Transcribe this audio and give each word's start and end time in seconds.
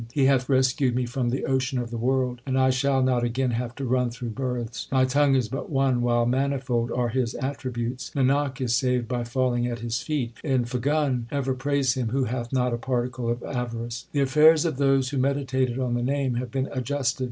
He 0.13 0.25
hath 0.25 0.49
rescued 0.49 0.95
me 0.95 1.05
from 1.05 1.29
the 1.29 1.45
ocean 1.45 1.77
of 1.77 1.91
the 1.91 1.97
world, 1.99 2.41
and 2.47 2.57
I 2.57 2.71
shall 2.71 3.03
not 3.03 3.23
again 3.23 3.51
have 3.51 3.75
to 3.75 3.85
run 3.85 4.09
through 4.09 4.31
births. 4.31 4.87
My 4.91 5.05
tongue 5.05 5.35
is 5.35 5.47
but 5.47 5.69
one, 5.69 6.01
while 6.01 6.25
manifold 6.25 6.91
are 6.91 7.09
His 7.09 7.35
attributes: 7.35 8.09
Nanak 8.15 8.59
is 8.59 8.73
saved 8.73 9.07
by 9.07 9.23
falling 9.23 9.67
at 9.67 9.77
His 9.77 10.01
feet: 10.01 10.33
In 10.43 10.65
Phagun 10.65 11.25
ever 11.29 11.53
praise 11.53 11.93
Him 11.93 12.09
who 12.09 12.23
hath 12.23 12.51
not 12.51 12.73
a 12.73 12.77
particle 12.79 13.29
of 13.29 13.43
avarice. 13.43 14.07
The 14.11 14.21
affairs 14.21 14.65
of 14.65 14.77
those 14.77 15.09
who 15.11 15.19
meditated 15.19 15.77
on 15.77 15.93
the 15.93 16.01
Name 16.01 16.33
have 16.33 16.49
been 16.49 16.67
adjusted. 16.71 17.19